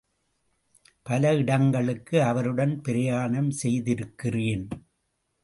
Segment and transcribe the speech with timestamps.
[1.03, 4.67] பல இடங்களுக்கு அவருடன் பிரயாணம் செய்திருக்கிறேன்.